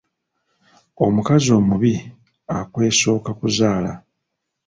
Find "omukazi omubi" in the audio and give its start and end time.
1.05-1.93